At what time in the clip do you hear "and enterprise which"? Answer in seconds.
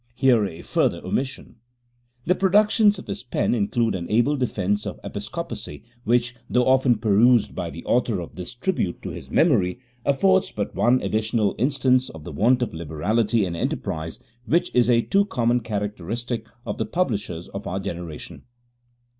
13.45-14.73